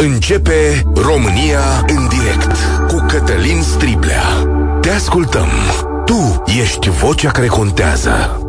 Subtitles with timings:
[0.00, 2.56] Începe România în direct
[2.88, 4.22] cu Cătălin Striblea.
[4.80, 5.48] Te ascultăm.
[6.04, 8.42] Tu ești vocea care contează.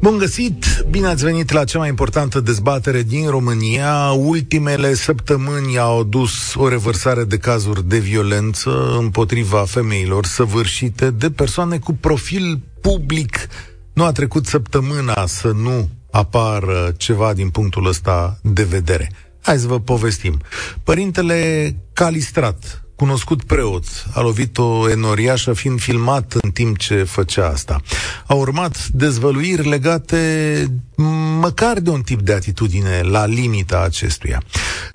[0.00, 0.64] Bun găsit!
[0.90, 4.10] Bine ați venit la cea mai importantă dezbatere din România.
[4.10, 11.78] Ultimele săptămâni au adus o revărsare de cazuri de violență împotriva femeilor săvârșite de persoane
[11.78, 13.36] cu profil public.
[13.92, 19.10] Nu a trecut săptămâna să nu apară ceva din punctul ăsta de vedere.
[19.42, 20.40] Hai să vă povestim.
[20.84, 23.84] Părintele Calistrat, cunoscut preot,
[24.14, 27.80] a lovit o enoriașă fiind filmat în timp ce făcea asta.
[28.26, 30.64] Au urmat dezvăluiri legate
[31.40, 34.42] măcar de un tip de atitudine la limita acestuia.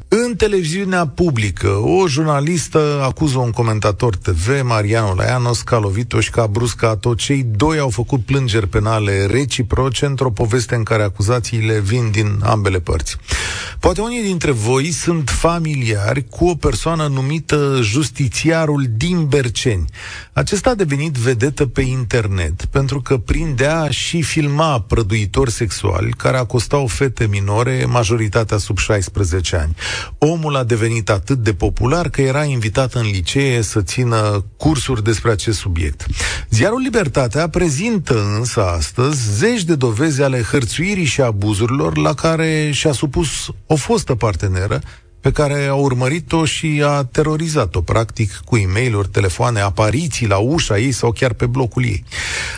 [0.09, 6.29] În televiziunea publică, o jurnalistă acuză un comentator TV, Mariano Laianos, că a lovit-o și
[6.29, 7.13] că a bruscat-o.
[7.13, 12.79] Cei doi au făcut plângeri penale reciproce într-o poveste în care acuzațiile vin din ambele
[12.79, 13.17] părți.
[13.79, 19.85] Poate unii dintre voi sunt familiari cu o persoană numită justițiarul din Berceni.
[20.33, 26.87] Acesta a devenit vedetă pe internet pentru că prindea și filma prăduitori sexuali care acostau
[26.87, 29.75] fete minore, majoritatea sub 16 ani.
[30.17, 35.31] Omul a devenit atât de popular că era invitat în licee să țină cursuri despre
[35.31, 36.05] acest subiect.
[36.49, 42.91] Ziarul Libertatea prezintă însă astăzi zeci de dovezi ale hărțuirii și abuzurilor la care și-a
[42.91, 43.27] supus
[43.65, 44.81] o fostă parteneră
[45.27, 50.77] pe care a urmărit-o și a terorizat-o, practic, cu e mail telefoane, apariții la ușa
[50.77, 52.03] ei sau chiar pe blocul ei.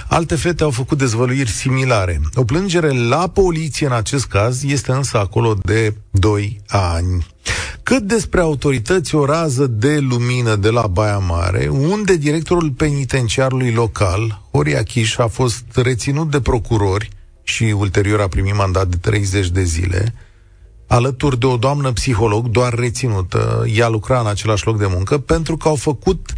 [0.08, 2.22] Alte fete au făcut dezvăluiri similare.
[2.34, 7.28] O plângere la poliție în acest caz este însă acolo de 2 ani.
[7.84, 14.42] Cât despre autorități o rază de lumină de la Baia Mare, unde directorul penitenciarului local,
[14.52, 17.10] Horia Chiș, a fost reținut de procurori
[17.44, 20.14] și ulterior a primit mandat de 30 de zile,
[20.90, 25.58] alături de o doamnă psiholog, doar reținută, ea lucra în același loc de muncă, pentru
[25.58, 26.34] că au făcut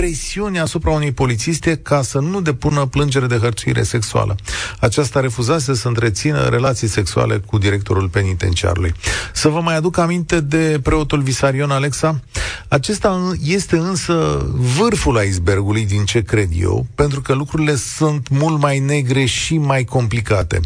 [0.00, 4.36] presiune asupra unei polițiste ca să nu depună plângere de hărțuire sexuală.
[4.80, 8.94] Aceasta refuzase să întrețină relații sexuale cu directorul penitenciarului.
[9.32, 12.20] Să vă mai aduc aminte de preotul Visarion Alexa?
[12.68, 18.78] Acesta este însă vârful icebergului din ce cred eu, pentru că lucrurile sunt mult mai
[18.78, 20.60] negre și mai complicate.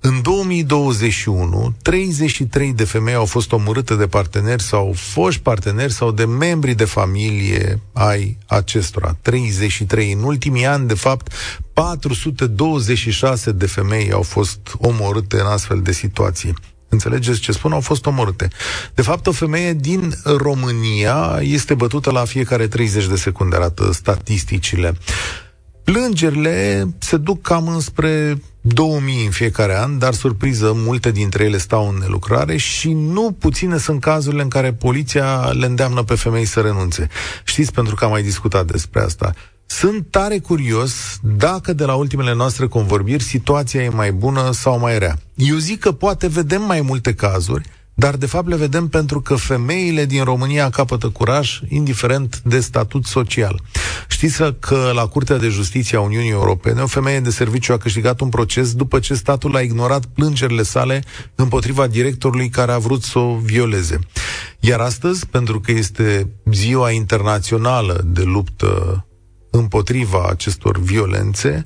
[0.00, 6.24] În 2021, 33 de femei au fost omorâte de parteneri sau foști parteneri sau de
[6.24, 9.16] membri de familie ai acestora.
[9.22, 10.12] 33.
[10.12, 11.32] În ultimii ani, de fapt,
[11.72, 16.54] 426 de femei au fost omorâte în astfel de situații.
[16.88, 17.72] Înțelegeți ce spun?
[17.72, 18.48] Au fost omorâte.
[18.94, 24.94] De fapt, o femeie din România este bătută la fiecare 30 de secunde, arată statisticile.
[25.84, 31.88] Plângerile se duc cam înspre 2000 în fiecare an, dar surpriză, multe dintre ele stau
[31.88, 36.60] în nelucrare și nu puține sunt cazurile în care poliția le îndeamnă pe femei să
[36.60, 37.08] renunțe.
[37.44, 39.32] Știți, pentru că am mai discutat despre asta.
[39.66, 44.98] Sunt tare curios dacă de la ultimele noastre convorbiri situația e mai bună sau mai
[44.98, 45.18] rea.
[45.34, 47.68] Eu zic că poate vedem mai multe cazuri,
[48.00, 53.04] dar de fapt le vedem pentru că femeile din România capătă curaj, indiferent de statut
[53.04, 53.60] social.
[54.08, 58.20] Știți că la Curtea de Justiție a Uniunii Europene, o femeie de serviciu a câștigat
[58.20, 61.02] un proces după ce statul a ignorat plângerile sale
[61.34, 63.98] împotriva directorului care a vrut să o violeze.
[64.60, 69.06] Iar astăzi, pentru că este ziua internațională de luptă
[69.50, 71.64] împotriva acestor violențe,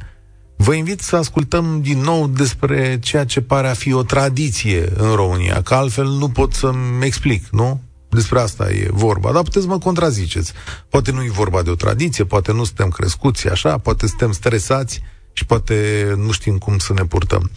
[0.57, 5.15] Vă invit să ascultăm din nou despre ceea ce pare a fi o tradiție în
[5.15, 7.81] România, că altfel nu pot să-mi explic, nu?
[8.09, 10.53] Despre asta e vorba, dar puteți mă contraziceți.
[10.89, 15.03] Poate nu e vorba de o tradiție, poate nu suntem crescuți așa, poate suntem stresați
[15.33, 15.75] și poate
[16.17, 17.51] nu știm cum să ne purtăm.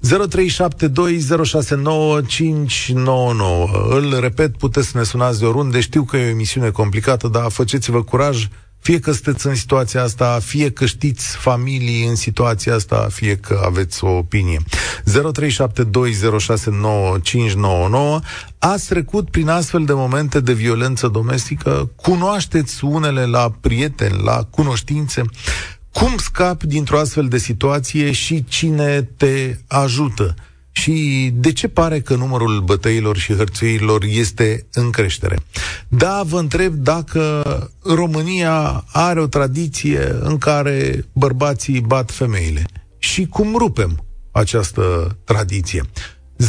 [0.00, 0.08] 0372069599.
[3.88, 5.80] Îl repet, puteți să ne sunați de oriunde.
[5.80, 8.48] Știu că e o emisiune complicată, dar faceți-vă curaj
[8.80, 13.62] fie că sunteți în situația asta, fie că știți familii în situația asta, fie că
[13.64, 14.60] aveți o opinie.
[14.62, 14.66] 0372069599
[18.58, 21.90] Ați trecut prin astfel de momente de violență domestică?
[21.96, 25.22] Cunoașteți unele la prieteni, la cunoștințe?
[25.92, 30.34] Cum scapi dintr-o astfel de situație și cine te ajută?
[30.72, 35.38] Și de ce pare că numărul bătăilor și hărțuirilor este în creștere?
[35.88, 37.42] Da, vă întreb dacă
[37.84, 42.64] România are o tradiție în care bărbații bat femeile.
[42.98, 45.82] Și cum rupem această tradiție?
[46.36, 46.42] 0372069599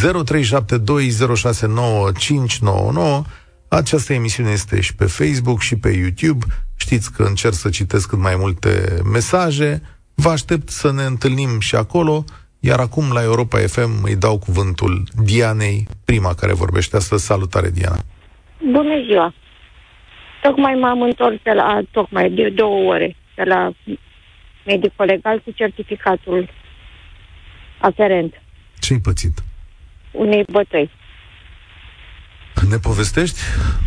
[3.68, 6.46] Această emisiune este și pe Facebook și pe YouTube.
[6.76, 9.82] Știți că încerc să citesc cât mai multe mesaje.
[10.14, 12.26] Vă aștept să ne întâlnim și acolo.
[12.64, 17.26] Iar acum la Europa FM îi dau cuvântul Dianei, prima care vorbește astăzi.
[17.26, 17.98] Salutare, Diana!
[18.72, 19.34] Bună ziua!
[20.42, 23.72] Tocmai m-am întors de la, tocmai de două ore, de la
[24.66, 26.50] medicul legal cu certificatul
[27.80, 28.42] aferent
[28.80, 29.34] Ce-ai pățit?
[30.12, 30.90] unei bătăi.
[32.70, 33.40] Ne povestești?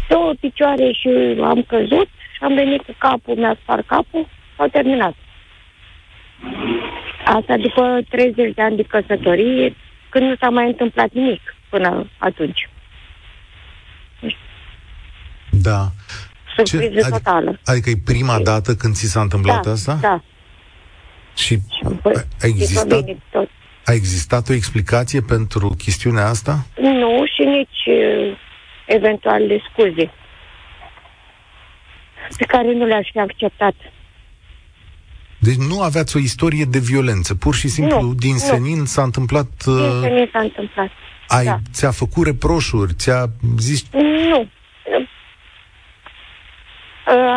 [0.08, 1.08] Două picioare și
[1.42, 5.14] am căzut și am venit cu capul, mi-a spart capul, s-au terminat.
[7.24, 9.76] Asta după 30 de ani de căsătorie,
[10.08, 12.68] când nu s-a mai întâmplat nimic până atunci.
[15.50, 15.90] Da.
[16.56, 17.60] Surpriză adică, totală.
[17.64, 19.98] adică e prima dată când ți s-a întâmplat da, asta?
[20.00, 20.22] Da.
[21.36, 21.58] Și
[22.02, 23.48] Păi, a, a, existat, e bine tot.
[23.84, 26.66] a existat o explicație pentru chestiunea asta?
[26.76, 28.36] Nu și nici uh,
[28.86, 30.10] eventuale scuze
[32.38, 33.74] pe care nu le-aș fi acceptat.
[35.44, 37.34] Deci nu aveați o istorie de violență.
[37.34, 38.38] Pur și simplu, Nu, din nu.
[38.38, 39.48] senin s-a întâmplat...
[39.66, 40.90] Uh, Uh, ce mi s-a întâmplat.
[41.28, 41.58] ai, da.
[41.72, 43.26] Ți-a făcut reproșuri, ți-a
[43.58, 43.84] zis...
[43.92, 44.40] Nu.
[44.40, 44.48] Uh,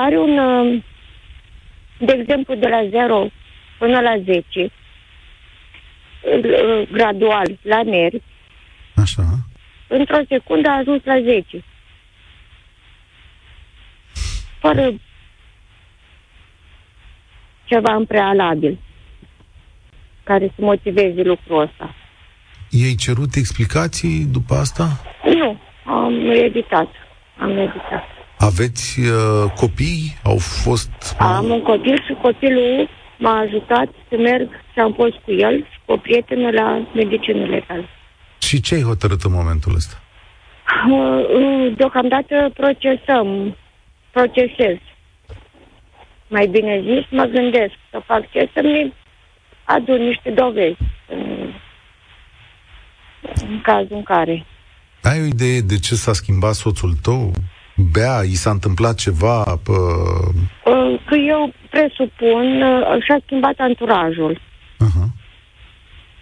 [0.06, 0.84] Are un, uh,
[2.00, 3.28] de exemplu, de la 0
[3.78, 4.72] până la 10, uh,
[6.92, 8.18] gradual, la nervi,
[8.96, 9.24] Așa.
[9.88, 11.64] într-o secundă a ajuns la 10.
[14.60, 14.94] Fără
[17.68, 18.80] ceva în prealabil
[20.24, 21.96] care să motiveze lucrul ăsta.
[22.70, 24.86] I-ai cerut explicații după asta?
[25.24, 25.50] Nu,
[25.86, 26.90] am meditat.
[27.38, 28.04] Am meditat.
[28.38, 30.18] Aveți uh, copii?
[30.24, 31.16] Au fost...
[31.20, 35.80] Am un copil și copilul m-a ajutat să merg și am fost cu el și
[35.86, 37.86] cu o prietenă la medicină legală.
[38.42, 39.96] Și ce ai hotărât în momentul ăsta?
[40.92, 43.56] Uh, Deocamdată procesăm,
[44.12, 44.78] procesez.
[46.28, 48.94] Mai bine zis, mă gândesc să fac ce să-mi
[49.64, 50.78] adun niște dovezi
[51.08, 51.54] în,
[53.22, 54.46] în cazul în care.
[55.04, 57.32] Ai o idee de ce s-a schimbat soțul tău?
[57.92, 59.44] Bea, i s-a întâmplat ceva?
[59.44, 59.72] Pă...
[60.66, 64.40] Uh, Că eu presupun, uh, și-a schimbat anturajul.
[64.86, 65.08] Uh-huh.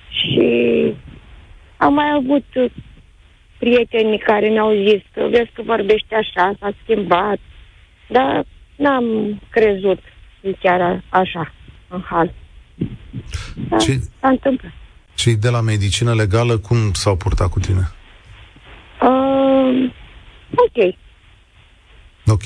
[0.10, 0.94] Și
[1.78, 2.72] am mai avut uh,
[3.58, 7.40] prieteni care mi-au zis că vezi că vorbește așa, s-a schimbat,
[8.08, 9.06] dar n-am
[9.50, 10.00] crezut
[10.42, 11.54] că e chiar a- așa,
[11.88, 12.34] în hal.
[13.70, 14.72] Da, Ce- s-a întâmplat.
[15.16, 17.90] Cei de la medicină legală cum s-au purtat cu tine?
[19.02, 19.92] Uh,
[20.56, 20.96] ok.
[22.28, 22.44] Ok?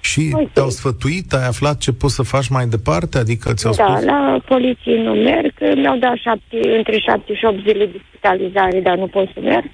[0.00, 0.52] Și Ok.
[0.52, 3.18] te-au sfătuit, ai aflat ce poți să faci mai departe?
[3.18, 4.04] Adică ți-au Da, spus?
[4.04, 8.80] la poliție nu merg, că mi-au dat șapte, între șapte și opt zile de spitalizare,
[8.80, 9.70] dar nu pot să merg.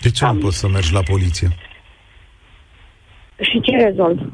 [0.00, 1.48] De ce nu am- poți să mergi la poliție?
[3.40, 4.32] Și ce rezolv?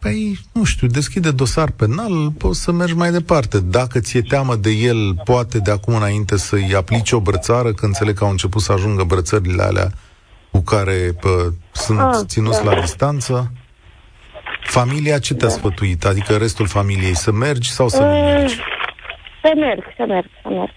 [0.00, 3.60] Păi, nu știu, deschide dosar penal, poți să mergi mai departe.
[3.60, 8.16] Dacă ți-e teamă de el, poate de acum înainte să-i aplici o brățară, că înțeleg
[8.18, 9.90] că au început să ajungă brățările alea
[10.50, 12.72] cu care pă, sunt Ah, ținuți da.
[12.74, 13.52] la distanță.
[14.62, 16.04] Familia ce te-a sfătuit?
[16.04, 18.54] Adică restul familiei să mergi sau să nu mergi?
[18.54, 18.64] Uh,
[19.42, 20.70] să merg, să merg, să merg.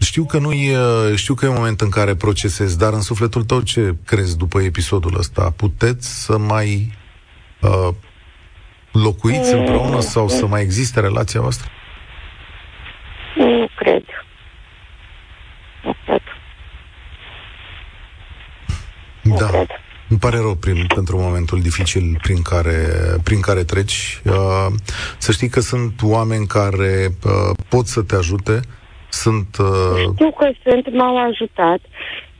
[0.00, 0.76] Știu că nu e,
[1.14, 4.60] știu că e un moment în care procesezi, dar în sufletul tău ce crezi după
[4.60, 5.52] episodul ăsta?
[5.56, 6.92] Puteți să mai
[7.60, 7.88] uh,
[9.02, 9.58] locuiți Mm.
[9.58, 11.68] împreună sau să mai existe relația voastră?
[13.36, 14.04] Nu cred.
[15.82, 16.22] Nu cred.
[19.22, 19.46] Nu Da.
[19.46, 19.66] cred.
[20.08, 22.76] Îmi pare rău prin, pentru momentul dificil prin care,
[23.24, 24.20] prin care treci.
[24.24, 24.66] Uh,
[25.18, 28.60] să știi că sunt oameni care uh, pot să te ajute.
[29.08, 31.80] Sunt uh, Știu că sunt, m-au ajutat.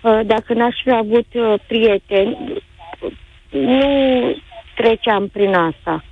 [0.03, 2.63] Uh, Dacă n-aș fi avut uh, prieteni,
[3.51, 3.87] nu
[4.77, 6.05] treceam prin asta.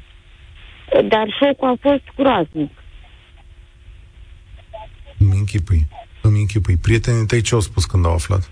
[1.01, 2.71] Dar șocul a fost groaznic.
[5.19, 5.87] îmi închipui.
[6.23, 6.77] Îmi închipui.
[6.77, 8.51] Prietenii tăi ce au spus când au aflat?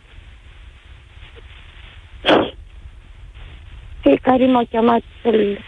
[4.03, 5.59] Cei care m-au chemat să-l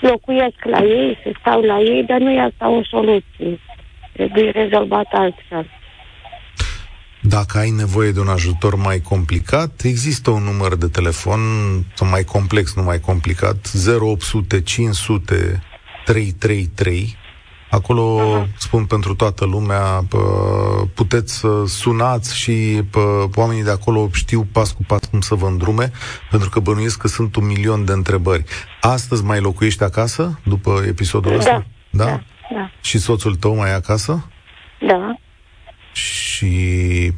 [0.00, 3.60] locuiesc la ei, să stau la ei, dar nu e asta o soluție.
[4.12, 5.70] Trebuie rezolvat altfel.
[7.20, 11.40] Dacă ai nevoie de un ajutor mai complicat, există un număr de telefon
[11.94, 13.70] sau mai complex, nu mai complicat,
[14.00, 15.62] 0800 500
[16.04, 17.16] 333.
[17.70, 18.48] Acolo Aha.
[18.58, 20.18] spun pentru toată lumea, pă,
[20.94, 25.46] puteți să sunați și pă, oamenii de acolo știu pas cu pas cum să vă
[25.46, 25.90] îndrume,
[26.30, 28.44] pentru că bănuiesc că sunt un milion de întrebări.
[28.80, 31.66] Astăzi mai locuiești acasă după episodul ăsta?
[31.90, 32.20] Da, da,
[32.54, 34.28] da, Și soțul tău mai e acasă?
[34.80, 35.14] da.
[35.92, 37.12] Și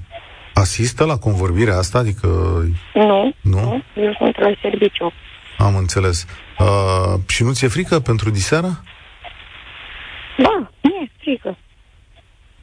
[0.54, 1.98] asistă la convorbirea asta?
[1.98, 2.26] Adică,
[2.94, 3.60] Nu, nu?
[3.60, 5.12] nu, eu sunt la serviciu.
[5.58, 6.26] Am înțeles.
[6.58, 8.82] Uh, și nu ți-e frică pentru diseară?
[10.38, 11.56] Da, nu e frică.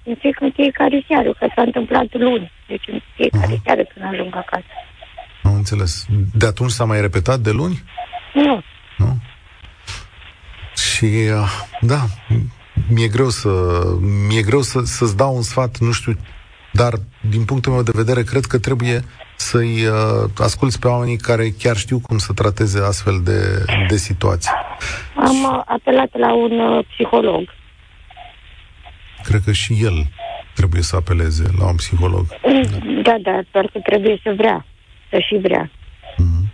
[0.05, 2.51] Mi frică în fiecare seară, că s-a întâmplat luni.
[2.67, 3.61] Deci în fiecare Mhm.
[3.65, 4.65] seară când ajung acasă.
[5.43, 6.05] Am înțeles.
[6.33, 7.83] De atunci s-a mai repetat de luni?
[8.33, 8.63] Nu.
[8.97, 9.17] Nu?
[10.75, 11.49] Și, uh,
[11.81, 11.99] da,
[12.89, 13.49] mi-e greu să,
[14.27, 16.13] mi-e greu să, să-ți dau un sfat, nu știu,
[16.71, 16.93] dar
[17.29, 19.03] din punctul meu de vedere, cred că trebuie
[19.35, 24.51] să-i uh, asculți pe oamenii care chiar știu cum să trateze astfel de, de situații.
[25.15, 27.49] Am apelat la un uh, psiholog.
[29.23, 30.07] Cred că și el
[30.53, 32.25] trebuie să apeleze la un psiholog.
[33.03, 34.65] Da, da, doar că trebuie să vrea,
[35.09, 35.71] să și vrea.
[36.13, 36.53] Mm-hmm.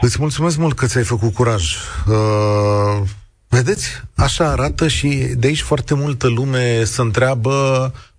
[0.00, 1.74] Îți mulțumesc mult că ți-ai făcut curaj.
[2.06, 3.08] Uh,
[3.48, 7.52] vedeți, așa arată și de aici foarte multă lume se întreabă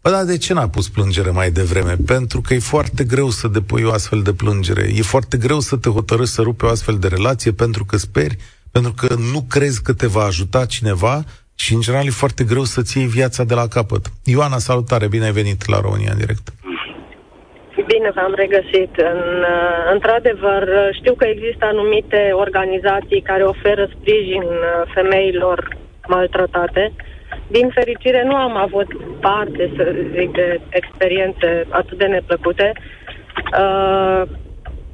[0.06, 1.96] Bă, dar de ce n-a pus plângere mai devreme?
[2.14, 4.84] Pentru că e foarte greu să depui o astfel de plângere.
[5.00, 8.36] E foarte greu să te hotărâși să rupi o astfel de relație pentru că speri,
[8.76, 11.16] pentru că nu crezi că te va ajuta cineva
[11.64, 14.04] și, în general, e foarte greu să-ți iei viața de la capăt.
[14.34, 16.46] Ioana, salutare, bine ai venit la România în direct.
[17.94, 18.94] Bine v-am regăsit.
[19.14, 19.22] În,
[19.56, 20.62] uh, într-adevăr,
[21.00, 26.84] știu că există anumite organizații care oferă sprijin uh, femeilor maltratate.
[27.48, 28.88] Din fericire nu am avut
[29.20, 32.72] parte, să zic, de experiențe atât de neplăcute.
[33.60, 34.22] Uh,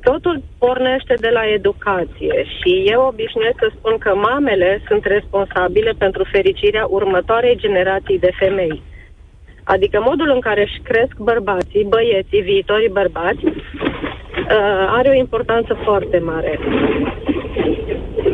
[0.01, 6.23] totul pornește de la educație și eu obișnuiesc să spun că mamele sunt responsabile pentru
[6.31, 8.81] fericirea următoarei generații de femei.
[9.63, 13.53] Adică modul în care își cresc bărbații, băieții, viitorii bărbați, uh,
[14.97, 16.59] are o importanță foarte mare.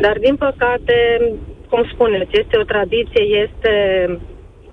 [0.00, 0.94] Dar, din păcate,
[1.70, 3.72] cum spuneți, este o tradiție, este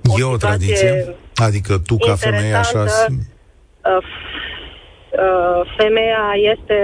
[0.07, 1.15] o E o tradiție?
[1.35, 2.83] Adică tu, ca femeie, așa...
[2.83, 3.97] Uh,
[5.23, 6.77] uh, femeia este,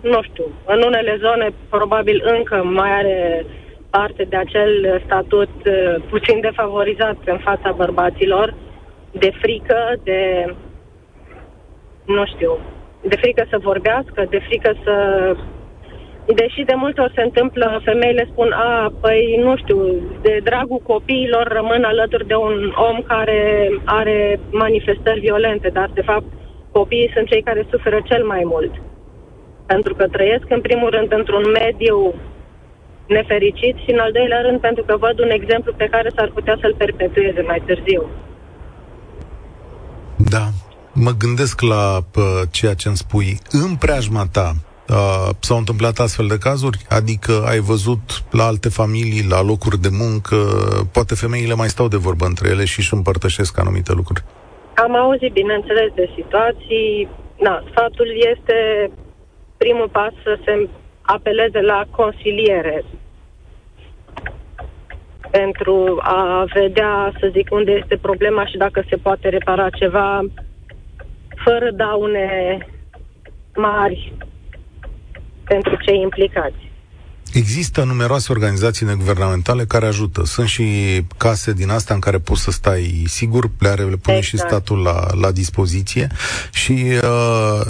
[0.00, 3.46] nu știu, în unele zone probabil încă mai are
[3.90, 8.54] parte de acel statut uh, puțin defavorizat în fața bărbaților,
[9.12, 10.54] de frică, de,
[12.04, 12.58] nu știu,
[13.02, 14.96] de frică să vorbească, de frică să
[16.34, 19.78] Deși de multe ori se întâmplă, femeile spun, a, păi nu știu,
[20.22, 23.40] de dragul copiilor rămân alături de un om care
[23.84, 26.28] are manifestări violente, dar de fapt
[26.72, 28.72] copiii sunt cei care suferă cel mai mult.
[29.66, 32.14] Pentru că trăiesc în primul rând într-un mediu
[33.06, 36.56] nefericit și în al doilea rând pentru că văd un exemplu pe care s-ar putea
[36.60, 38.02] să-l perpetueze mai târziu.
[40.16, 40.44] Da,
[40.92, 43.38] mă gândesc la pă, ceea ce îmi spui.
[43.50, 44.52] În preajma ta,
[44.90, 46.78] Uh, s-au întâmplat astfel de cazuri?
[46.88, 50.36] Adică ai văzut la alte familii, la locuri de muncă,
[50.92, 54.24] poate femeile mai stau de vorbă între ele și își împărtășesc anumite lucruri?
[54.74, 57.08] Am auzit, bineînțeles, de situații.
[57.42, 58.90] Da, sfatul este
[59.56, 60.68] primul pas să se
[61.02, 62.84] apeleze la consiliere
[65.30, 70.20] pentru a vedea, să zic, unde este problema și dacă se poate repara ceva
[71.44, 72.58] fără daune
[73.54, 74.12] mari
[75.52, 76.62] pentru cei implicați.
[77.34, 80.20] Există numeroase organizații neguvernamentale care ajută.
[80.24, 80.64] Sunt și
[81.18, 84.24] case din asta în care poți să stai sigur, le, are, le pune exact.
[84.24, 86.06] și statul la, la dispoziție
[86.52, 87.60] și uh,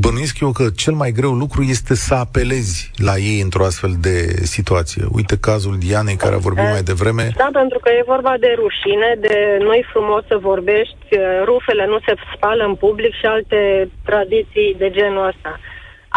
[0.00, 4.16] bănuiesc eu că cel mai greu lucru este să apelezi la ei într-o astfel de
[4.54, 5.02] situație.
[5.12, 7.24] Uite cazul Dianei care a vorbit e, mai devreme.
[7.36, 11.06] Da, pentru că e vorba de rușine, de nu-i frumos să vorbești,
[11.44, 15.60] rufele nu se spală în public și alte tradiții de genul ăsta.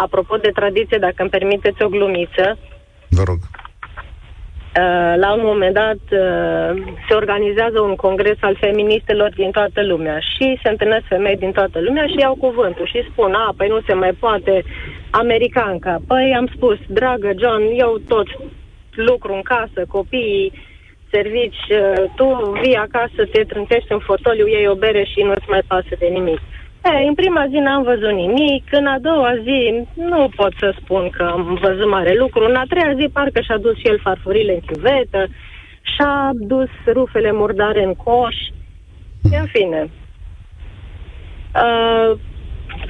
[0.05, 2.57] Apropo de tradiție, dacă îmi permiteți o glumiță.
[3.09, 3.39] Vă rog.
[4.69, 6.71] Uh, la un moment dat uh,
[7.07, 11.79] se organizează un congres al feministelor din toată lumea și se întâlnesc femei din toată
[11.79, 14.63] lumea și iau cuvântul și spun, a, păi nu se mai poate,
[15.09, 15.97] americanca.
[16.07, 18.27] Păi am spus, dragă John, eu tot
[18.91, 20.51] lucru în casă, copiii,
[21.11, 25.61] servici, uh, tu vii acasă, te trântești în fotoliu, iei o bere și nu-ți mai
[25.67, 26.39] pasă de nimic.
[26.83, 31.09] E, în prima zi n-am văzut nimic, în a doua zi nu pot să spun
[31.09, 34.53] că am văzut mare lucru, în a treia zi parcă și-a dus și el farfurile
[34.53, 35.27] în chiuvetă,
[35.81, 38.35] și-a dus rufele murdare în coș,
[39.31, 39.89] în fine.
[41.55, 42.17] Uh,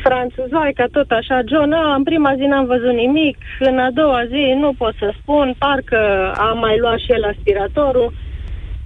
[0.03, 4.55] franțuzoica, tot așa, John, a, în prima zi n-am văzut nimic, în a doua zi
[4.59, 8.13] nu pot să spun, parcă a mai luat și el aspiratorul.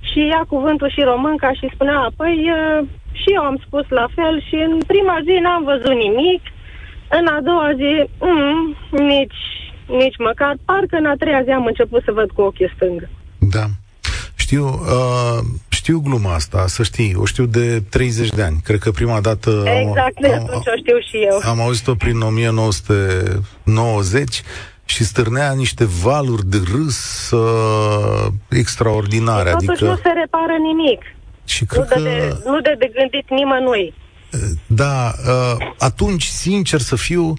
[0.01, 2.51] Și ia cuvântul și românca și spunea, păi
[3.21, 6.41] și eu am spus la fel și în prima zi n-am văzut nimic,
[7.09, 9.41] în a doua zi mm, nici,
[9.87, 13.09] nici măcar, parcă în a treia zi am început să văd cu ochii stâng.
[13.37, 13.65] Da.
[14.35, 15.39] Știu, uh,
[15.69, 18.61] știu gluma asta, să știi, o știu de 30 de ani.
[18.63, 19.63] Cred că prima dată...
[19.81, 21.39] Exact, de atunci o știu și eu.
[21.49, 24.41] Am auzit-o prin 1990
[24.85, 29.49] și stârnea niște valuri de râs uh, extraordinare.
[29.49, 29.85] Și totuși adică...
[29.85, 31.01] nu se repară nimic.
[31.45, 32.01] Și cred nu, de, că...
[32.01, 33.93] de, nu de, de gândit nimănui.
[34.67, 37.33] Da, uh, atunci, sincer să fiu,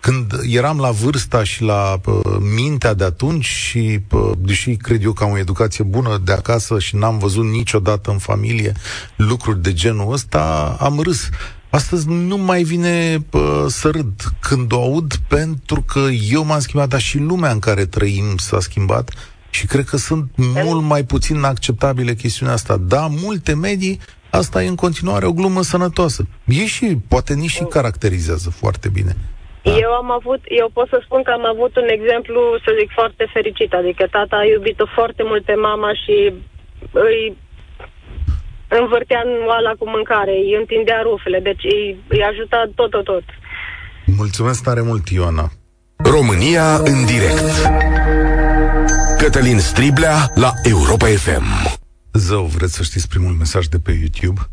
[0.00, 2.20] când eram la vârsta și la uh,
[2.54, 6.78] mintea de atunci și, uh, deși cred eu că am o educație bună de acasă
[6.78, 8.72] și n-am văzut niciodată în familie
[9.16, 11.28] lucruri de genul ăsta, am râs.
[11.70, 16.88] Astăzi nu mai vine uh, să râd când o aud pentru că eu m-am schimbat,
[16.88, 19.10] dar și lumea în care trăim s-a schimbat
[19.50, 22.76] și cred că sunt mult mai puțin acceptabile chestiunea asta.
[22.76, 26.26] Da, multe medii, asta e în continuare o glumă sănătoasă.
[26.46, 29.16] E și, poate nici și caracterizează foarte bine.
[29.62, 29.70] Da.
[29.70, 33.24] Eu am avut, eu pot să spun că am avut un exemplu, să zic, foarte
[33.32, 33.72] fericit.
[33.72, 36.32] Adică tata a iubit-o foarte mult pe mama și
[36.90, 37.36] îi
[38.68, 43.24] învârtea în oala cu mâncare, îi întindea rufele, deci îi, îi ajuta tot, tot, tot.
[44.16, 45.46] Mulțumesc tare mult, Ioana.
[45.96, 47.46] România în direct.
[49.20, 51.42] Cătălin Striblea la Europa FM.
[52.12, 54.50] Zău, vreți să știți primul mesaj de pe YouTube?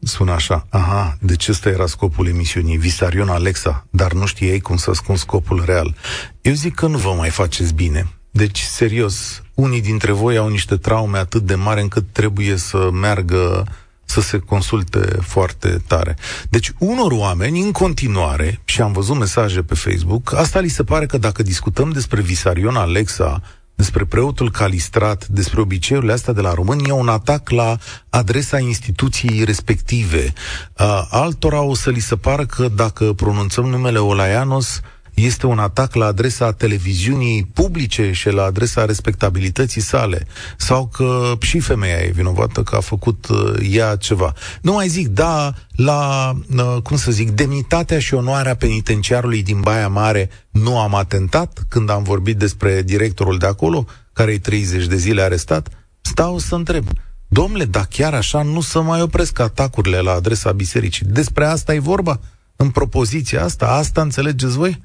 [0.00, 4.90] Sună așa, aha, deci ăsta era scopul emisiunii, Visarion Alexa, dar nu știai cum să
[4.90, 5.94] ascund scopul real.
[6.40, 8.08] Eu zic că nu vă mai faceți bine.
[8.30, 13.66] Deci, serios, unii dintre voi au niște traume atât de mari încât trebuie să meargă
[14.04, 16.16] să se consulte foarte tare.
[16.50, 21.06] Deci, unor oameni, în continuare, și am văzut mesaje pe Facebook, asta li se pare
[21.06, 23.42] că dacă discutăm despre Visarion Alexa,
[23.74, 27.76] despre preotul Calistrat, despre obiceiurile astea de la români, e un atac la
[28.10, 30.32] adresa instituției respective.
[30.78, 34.80] Uh, altora o să li se pară că dacă pronunțăm numele Olaianos,
[35.14, 40.26] este un atac la adresa televiziunii publice și la adresa respectabilității sale.
[40.56, 44.32] Sau că și femeia e vinovată că a făcut uh, ea ceva.
[44.62, 49.88] Nu mai zic, da, la, uh, cum să zic, demnitatea și onoarea penitenciarului din Baia
[49.88, 54.96] Mare nu am atentat când am vorbit despre directorul de acolo, care e 30 de
[54.96, 55.68] zile arestat?
[56.00, 56.84] Stau să întreb.
[57.28, 61.06] Domnule, dar chiar așa nu să mai opresc atacurile la adresa bisericii.
[61.06, 62.20] Despre asta e vorba?
[62.56, 63.66] În propoziția asta?
[63.66, 64.82] Asta înțelegeți voi?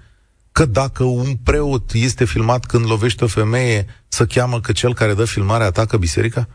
[0.60, 5.13] Că dacă un preot este filmat când lovește o femeie, să cheamă că cel care
[5.13, 6.48] dă filmarea atacă biserica?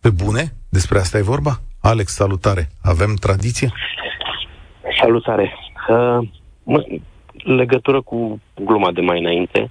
[0.00, 0.44] Pe bune?
[0.68, 1.52] Despre asta e vorba?
[1.80, 2.68] Alex, salutare.
[2.82, 3.72] Avem tradiție?
[5.00, 5.54] Salutare.
[5.88, 6.28] Uh,
[6.64, 6.84] mă,
[7.44, 9.70] legătură cu gluma de mai înainte,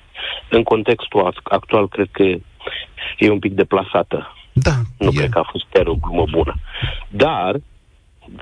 [0.49, 2.23] în contextul actual, cred că
[3.17, 4.33] e un pic deplasată.
[4.53, 4.75] Da.
[4.97, 5.15] Nu e.
[5.17, 6.53] cred că a fost chiar o glumă bună.
[7.09, 7.55] Dar,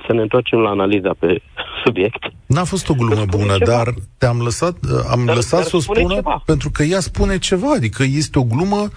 [0.06, 1.41] să ne întoarcem la analiza pe
[1.84, 2.24] subiect.
[2.46, 3.72] N-a fost o glumă bună, ceva.
[3.72, 4.76] dar te-am lăsat,
[5.12, 6.41] am dar, lăsat dar să o spună ceva.
[6.46, 8.88] pentru că ea spune ceva, adică este o glumă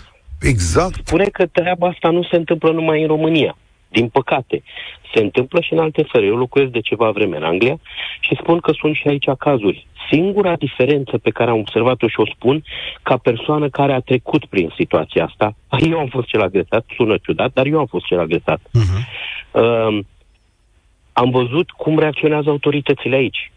[0.41, 1.07] exact.
[1.07, 3.57] Spune că treaba asta nu se întâmplă numai în România.
[3.89, 4.63] Din păcate,
[5.15, 6.27] se întâmplă și în alte țări.
[6.27, 7.77] Eu locuiesc de ceva vreme în Anglia
[8.21, 9.87] și spun că sunt și aici cazuri.
[10.11, 12.65] Singura diferență pe care am observat-o și o spun
[13.03, 15.57] ca persoană care a trecut prin situația asta,
[15.91, 18.61] eu am fost cel agresat, sună ciudat, dar eu am fost cel agresat.
[18.61, 19.03] Uh-huh.
[19.51, 19.99] Uh,
[21.17, 23.53] am văzut cum reacționează autoritățile aici.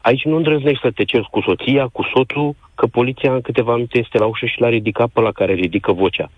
[0.00, 3.98] Aici nu îndrăznești să te ceri cu soția, cu soțul, că poliția în câteva minute
[3.98, 6.30] este la ușă și l-a ridicat pe la care ridică vocea.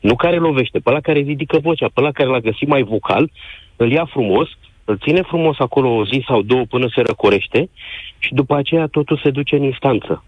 [0.00, 3.30] Nu care lovește, pe la care ridică vocea, pe la care l-a găsit mai vocal,
[3.76, 4.48] îl ia frumos,
[4.84, 7.70] îl ține frumos acolo o zi sau două până se răcorește
[8.18, 10.24] și după aceea totul se duce în instanță.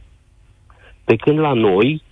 [1.05, 2.03] Pe când la noi,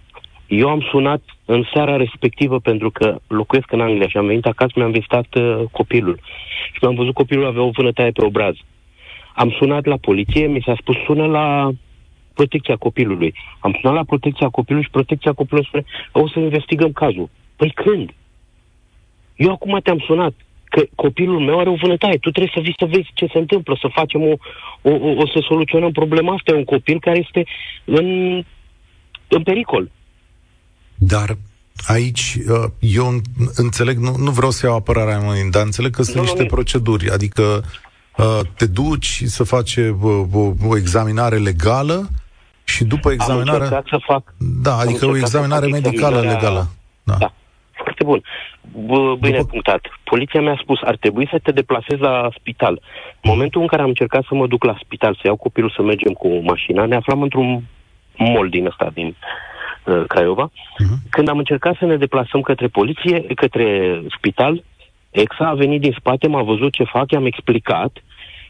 [0.47, 4.73] eu am sunat în seara respectivă pentru că locuiesc în Anglia și am venit acasă,
[4.77, 6.19] mi-am vizitat uh, copilul.
[6.73, 8.55] Și mi-am văzut copilul avea o vânătaie pe obraz.
[9.35, 11.71] Am sunat la poliție, mi s-a spus sună la
[12.35, 13.35] protecția copilului.
[13.59, 17.29] Am sunat la protecția copilului și protecția copilului spune o să investigăm cazul.
[17.57, 18.15] Păi când?
[19.37, 22.17] Eu acum te-am sunat că copilul meu are o vânătaie.
[22.17, 24.35] Tu trebuie să vii să vezi ce se întâmplă, să facem o,
[24.83, 26.53] o, o, o să soluționăm problema asta.
[26.53, 27.45] E un copil care este
[27.85, 28.37] în,
[29.29, 29.91] în pericol.
[30.95, 31.37] Dar
[31.87, 33.21] aici uh, eu
[33.55, 36.49] înțeleg, nu, nu vreau să iau apărarea unui, dar înțeleg că sunt nu, niște nu,
[36.49, 37.43] proceduri, adică
[38.17, 42.09] uh, te duci să faci o, o, o examinare legală
[42.65, 43.83] și după examinarea...
[43.89, 44.35] să fac...
[44.63, 46.69] Da, adică o examinare medicală legală.
[47.03, 47.17] Da.
[47.19, 47.33] da.
[47.73, 48.23] Foarte bun.
[48.63, 49.51] B- bine după...
[49.51, 49.81] punctat.
[50.05, 52.83] Poliția mi-a spus, ar trebui să te deplasezi la spital.
[53.21, 55.83] În momentul în care am încercat să mă duc la spital, să iau copilul să
[55.83, 57.63] mergem cu mașina, ne aflam într-un
[58.17, 59.15] mall din ăsta, din uh,
[60.07, 60.51] Craiova.
[60.51, 61.11] Uh-huh.
[61.11, 64.63] Când am încercat să ne deplasăm către poliție, către spital,
[65.11, 68.03] EXA a venit din spate, m-a văzut ce fac, i-am explicat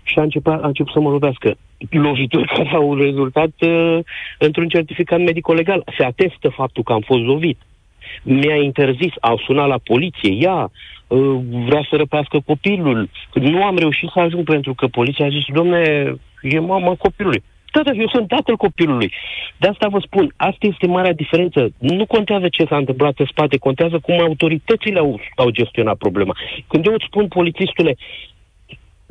[0.02, 1.56] și a început, a început să mă lovească.
[1.90, 3.98] Lovituri care au rezultat uh,
[4.38, 5.84] într-un certificat medico-legal.
[5.98, 7.58] Se atestă faptul că am fost lovit.
[8.22, 10.70] Mi-a interzis, au sunat la poliție, ea
[11.06, 13.08] uh, vrea să răpească copilul.
[13.32, 17.42] Nu am reușit să ajung pentru că poliția a zis, domne, e mama copilului.
[17.74, 19.12] Da, da, eu sunt tatăl copilului.
[19.56, 21.72] De asta vă spun, asta este marea diferență.
[21.78, 26.36] Nu contează ce s-a întâmplat în spate, contează cum autoritățile au, au gestionat problema.
[26.68, 27.96] Când eu îți spun, polițistule,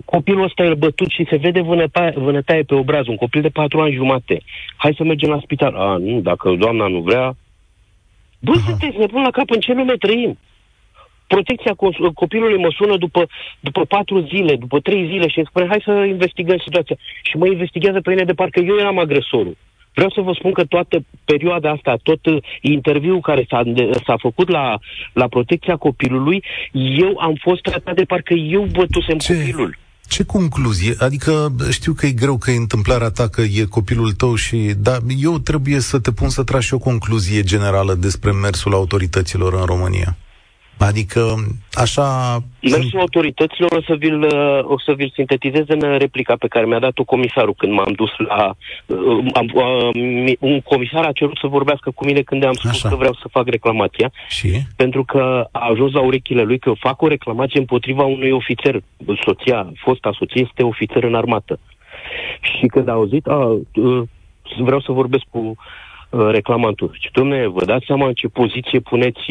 [0.05, 3.81] copilul ăsta e bătut și se vede vânătaie, vânătaie pe obraz, un copil de patru
[3.81, 4.41] ani jumate.
[4.75, 5.75] Hai să mergem la spital.
[5.75, 7.35] A, nu, dacă doamna nu vrea...
[8.39, 8.65] Bă, uh-huh.
[8.65, 10.37] sunteți nebun la cap, în ce lume trăim?
[11.35, 11.73] Protecția
[12.13, 13.27] copilului mă sună după,
[13.59, 16.95] după patru zile, după trei zile și îmi spune, hai să investigăm situația.
[17.23, 19.57] Și mă investigează pe mine de parcă eu eram agresorul.
[19.93, 23.61] Vreau să vă spun că toată perioada asta, tot uh, interviul care s-a,
[24.05, 24.79] s-a făcut la,
[25.13, 29.33] la protecția copilului, eu am fost tratat de parcă eu bătusem Ce?
[29.33, 29.77] copilul.
[30.07, 30.93] Ce concluzie?
[30.99, 34.57] Adică știu că e greu că e întâmplarea ta, că e copilul tău și...
[34.77, 39.53] Dar eu trebuie să te pun să tragi și o concluzie generală despre mersul autorităților
[39.53, 40.17] în România.
[40.87, 41.21] Adică,
[41.73, 42.37] așa...
[42.61, 44.23] Mersul autorităților o să, vi-l,
[44.63, 48.55] o să vi-l sintetizez în replica pe care mi-a dat-o comisarul când m-am dus la...
[48.85, 52.89] Uh, am, uh, un comisar a cerut să vorbească cu mine când am spus așa.
[52.89, 54.11] că vreau să fac reclamația.
[54.27, 54.49] Și?
[54.75, 58.81] Pentru că a ajuns la urechile lui că eu fac o reclamație împotriva unui ofițer.
[59.25, 61.59] Soția, fosta soție, este ofițer în armată.
[62.41, 64.01] Și când a auzit, a, uh,
[64.57, 65.55] vreau să vorbesc cu
[66.31, 66.97] reclamantul.
[66.99, 69.21] Și, domne, vă dați seama în ce poziție puneți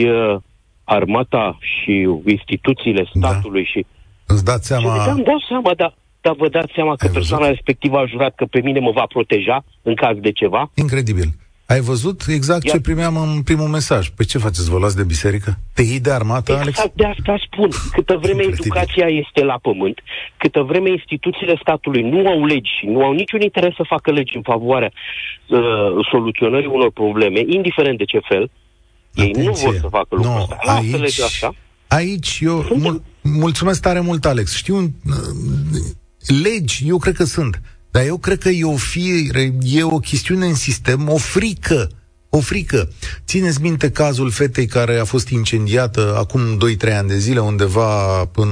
[0.85, 3.29] armata și instituțiile da.
[3.29, 3.68] statului da.
[3.68, 3.87] și...
[4.27, 5.03] Îți dați seama...
[5.03, 7.57] Și îmi dau seama, dar dar vă dați seama că Ai persoana văzut?
[7.57, 10.71] respectivă a jurat că pe mine mă va proteja în caz de ceva?
[10.75, 11.29] Incredibil.
[11.66, 12.75] Ai văzut exact Iar...
[12.75, 14.09] ce primeam în primul mesaj.
[14.09, 14.71] Pe ce faceți?
[14.71, 15.51] Vă luați de biserică?
[15.75, 16.95] Te iei de armată, exact Alex?
[16.95, 17.68] de asta spun.
[17.92, 18.71] Câtă vreme Incredibil.
[18.71, 20.01] educația este la pământ,
[20.37, 24.37] câtă vreme instituțiile statului nu au legi și nu au niciun interes să facă legi
[24.37, 25.61] în favoarea uh,
[26.11, 28.51] soluționării unor probleme, indiferent de ce fel,
[29.14, 30.57] ei nu vor să facă lucrul no, ăsta.
[30.61, 31.55] Aici, asta.
[31.88, 34.55] aici eu mul- mulțumesc tare mult, Alex.
[34.55, 34.92] Știu, uh,
[36.42, 37.61] legi, eu cred că sunt.
[37.90, 41.90] Dar eu cred că e o fire, e o chestiune în sistem, o frică.
[42.29, 42.88] O frică.
[43.27, 48.48] Țineți minte cazul fetei care a fost incendiată acum 2-3 ani de zile undeva în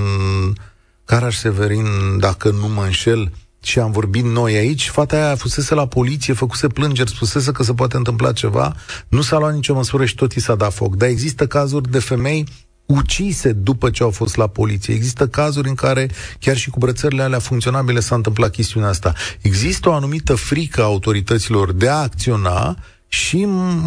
[1.05, 1.87] Caraș Severin,
[2.19, 6.69] dacă nu mă înșel, și am vorbit noi aici, fata aia fusese la poliție, făcuse
[6.69, 8.75] plângeri, spusese că se poate întâmpla ceva,
[9.09, 10.97] nu s-a luat nicio măsură și tot i s-a dat foc.
[10.97, 12.47] Dar există cazuri de femei
[12.87, 14.95] ucise după ce au fost la poliție.
[14.95, 19.13] Există cazuri în care chiar și cu brățările alea funcționabile s-a întâmplat chestiunea asta.
[19.41, 22.77] Există o anumită frică a autorităților de a acționa
[23.09, 23.45] și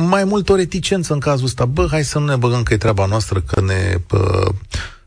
[0.08, 1.66] mai mult o reticență în cazul ăsta.
[1.66, 4.54] Bă, hai să nu ne băgăm că e treaba noastră, că ne uh,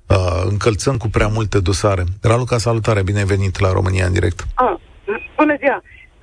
[0.08, 2.04] uh, încălțăm cu prea multe dosare.
[2.22, 4.40] Raluca, salutare, bine ai venit la România în direct.
[4.54, 4.76] Ah,
[5.36, 5.78] bună ziua!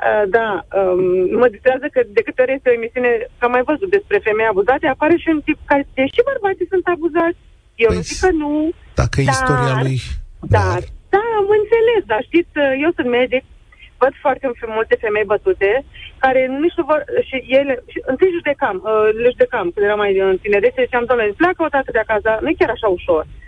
[0.07, 1.01] Uh, da, um,
[1.41, 4.51] mă distrează că de câte ori este o emisiune, că am mai văzut despre femei
[4.51, 7.39] abuzate, apare și un tip care zice și bărbații sunt abuzați.
[7.83, 8.51] Eu păi, nu zic că nu.
[9.01, 9.97] Dacă dar, istoria lui...
[10.55, 10.79] Dar,
[11.15, 13.43] da, am înțeles, dar știți, uh, eu sunt medic,
[14.01, 14.45] văd foarte
[14.77, 15.71] multe femei bătute,
[16.23, 20.11] care nici nu vor, și ele, și întâi judecam, uh, le judecam, când eram mai
[20.31, 23.23] în tinerețe, ziceam, doamne, pleacă o dată de acasă, nu e chiar așa ușor.
[23.25, 23.42] Uh,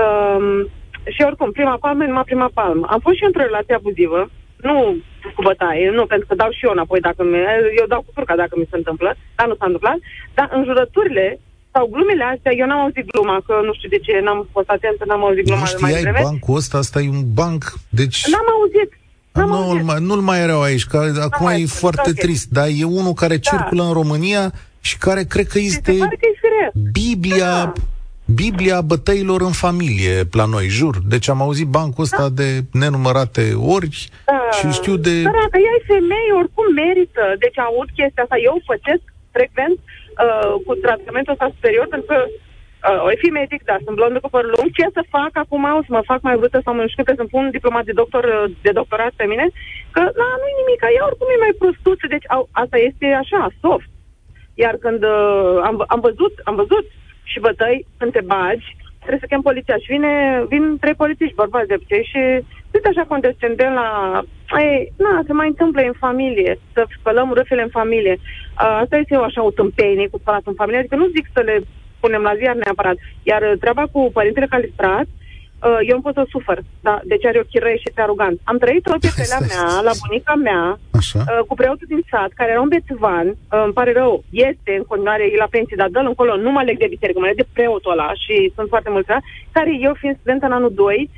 [0.00, 0.68] Um,
[1.14, 2.86] și oricum, prima palmă numai prima palmă.
[2.90, 4.30] Am fost și într-o relație abuzivă,
[4.68, 4.96] nu
[5.34, 7.38] cu bătaie, nu, pentru că dau și eu înapoi dacă mi
[7.80, 9.98] eu dau cu furca dacă mi se întâmplă, dar nu s-a întâmplat,
[10.34, 11.40] dar în jurăturile
[11.72, 15.04] sau glumele astea, eu n-am auzit gluma, că nu știu de ce, n-am fost atentă,
[15.06, 16.20] n-am auzit gluma nu mai devreme.
[16.22, 18.18] bancul ăsta, asta e un banc, deci...
[18.32, 18.90] N-am auzit.
[19.32, 19.84] N-am nu, auzit.
[19.84, 22.22] Mai, nu-l mai erau aici, că acum e foarte okay.
[22.24, 23.50] trist, dar e unul care da.
[23.50, 25.92] circulă în România și care cred că este
[26.92, 27.72] Biblia da
[28.34, 30.94] Biblia bătăilor în familie la noi, jur.
[31.12, 32.34] Deci am auzit bancul ăsta da.
[32.40, 32.48] de
[32.82, 33.44] nenumărate
[33.76, 33.90] ori
[34.30, 34.40] da.
[34.56, 35.14] și știu de...
[35.22, 37.24] Da, dacă ai femei, oricum merită.
[37.44, 38.36] Deci aud chestia asta.
[38.48, 39.04] Eu făcesc
[39.36, 44.18] frecvent uh, cu tratamentul ăsta superior, pentru că uh, o fi medic, da, sunt blondă
[44.20, 44.68] cu păr lung.
[44.78, 45.62] Ce să fac acum?
[45.78, 48.24] O să mă fac mai vârtă sau nu știu că să-mi pun diplomat de doctor,
[48.24, 49.46] uh, de doctorat pe mine?
[49.94, 52.04] Că, da, nu-i nimic, ea oricum e mai prostuță.
[52.14, 53.90] Deci au, asta este așa, soft.
[54.64, 56.86] Iar când uh, am, am văzut, am văzut
[57.30, 60.12] și bătăi, când te bagi, trebuie să chem poliția și vine,
[60.48, 62.20] vin trei polițiști bărbați de obicei și
[62.74, 63.88] uite așa condescendent la...
[64.58, 68.16] Ei, na, se mai întâmplă în familie, să spălăm râfele în familie.
[68.20, 71.40] Uh, asta este o așa o tâmpenie cu spălat în familie, adică nu zic să
[71.40, 71.56] le
[72.00, 72.96] punem la ziar neapărat.
[73.22, 75.17] Iar treaba cu părintele calistrat, uh,
[75.88, 78.40] eu nu pot să sufăr, da, deci are o chirăie și este arogant.
[78.44, 81.18] Am trăit o pielea mea, la bunica mea, Așa.
[81.18, 84.84] Uh, cu preotul din sat, care era un bețvan, uh, îmi pare rău, este în
[84.90, 87.52] continuare, e la pensie, dar dă încolo, nu mă leg de biserică, mă leg de
[87.52, 89.08] preotul ăla și sunt foarte mulți,
[89.56, 91.10] care eu fiind student în anul 2,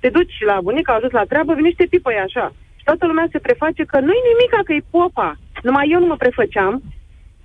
[0.00, 2.46] te duci la bunica, a ajuns la treabă, vine și te pipă așa.
[2.78, 5.30] Și toată lumea se preface că nu-i nimic, că e popa.
[5.62, 6.74] Numai eu nu mă prefăceam.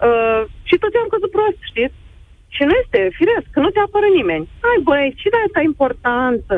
[0.08, 1.98] Uh, și tot am căzut prost, știți?
[2.56, 4.46] Și nu este firesc, că nu te apără nimeni.
[4.66, 6.58] Hai băi, ce de asta importanță?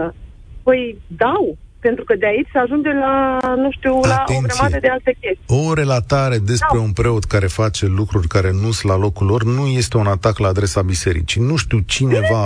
[0.66, 0.82] Păi
[1.24, 1.44] dau,
[1.88, 4.34] pentru că de aici se ajunge la, nu știu, Atenție.
[4.34, 5.58] la o grămadă de alte chestii.
[5.62, 6.86] O relatare despre da.
[6.88, 10.38] un preot care face lucruri care nu sunt la locul lor nu este un atac
[10.38, 11.42] la adresa bisericii.
[11.42, 12.44] Nu știu cineva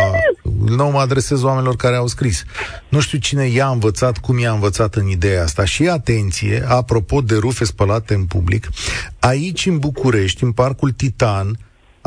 [0.65, 2.43] nou mă adresez oamenilor care au scris.
[2.89, 5.65] Nu știu cine i-a învățat, cum i-a învățat în ideea asta.
[5.65, 8.69] Și atenție, apropo de rufe spălate în public,
[9.19, 11.57] aici în București, în Parcul Titan,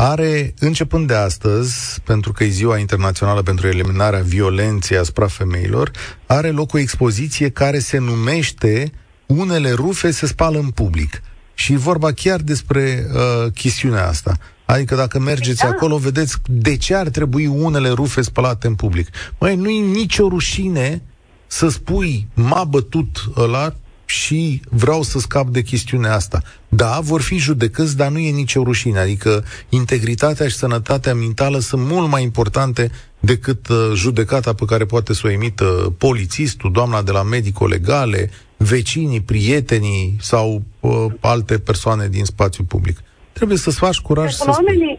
[0.03, 5.91] are, începând de astăzi, pentru că e ziua internațională pentru eliminarea violenței asupra femeilor,
[6.27, 8.93] are loc o expoziție care se numește
[9.27, 11.23] Unele rufe se spală în public.
[11.55, 14.37] Și vorba chiar despre uh, chestiunea asta.
[14.65, 15.69] Adică dacă mergeți da.
[15.69, 19.09] acolo, vedeți de ce ar trebui unele rufe spălate în public.
[19.39, 21.03] Măi, nu-i nicio rușine
[21.47, 23.75] să spui m-a bătut ăla
[24.13, 26.43] și vreau să scap de chestiunea asta.
[26.69, 28.99] Da, vor fi judecăți, dar nu e nicio rușine.
[28.99, 35.13] Adică integritatea și sănătatea mentală sunt mult mai importante decât uh, judecata pe care poate
[35.15, 42.25] să o emită polițistul, doamna de la medico-legale, vecinii, prietenii sau uh, alte persoane din
[42.25, 42.97] spațiu public.
[43.33, 44.99] Trebuie să-ți faci curaj să Oamenii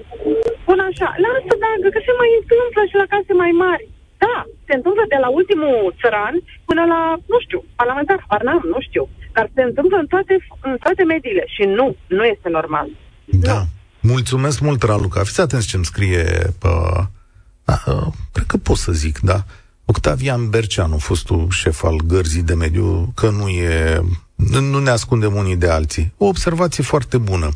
[0.62, 3.86] spun așa, lasă, dacă că se mai întâmplă și la case mai mari.
[4.24, 4.38] Da,
[4.74, 6.36] se întâmplă de la ultimul țăran
[6.70, 7.02] până la,
[7.34, 9.04] nu știu, parlamentar, parnam, nu știu.
[9.36, 10.34] Dar se întâmplă în toate,
[10.70, 12.88] în toate mediile și nu, nu este normal.
[13.26, 13.60] Da.
[13.60, 13.64] Nu.
[14.14, 15.24] Mulțumesc mult, Raluca.
[15.24, 16.24] Fiți atenți ce-mi scrie
[16.62, 16.72] pe...
[17.66, 17.78] Da,
[18.34, 19.40] cred că pot să zic, da.
[19.86, 24.02] Octavian Berceanu, fostul șef al gărzii de mediu, că nu e
[24.52, 26.14] nu ne ascundem unii de alții.
[26.18, 27.50] O observație foarte bună.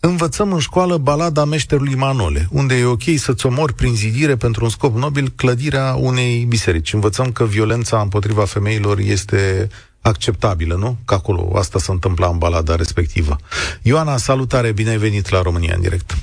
[0.00, 4.70] Învățăm în școală balada meșterului Manole, unde e ok să-ți omori prin zidire pentru un
[4.70, 6.92] scop nobil clădirea unei biserici.
[6.92, 9.68] Învățăm că violența împotriva femeilor este
[10.00, 10.96] acceptabilă, nu?
[11.06, 13.36] Că acolo asta se întâmpla în balada respectivă.
[13.82, 16.14] Ioana, salutare, bine ai venit la România în direct.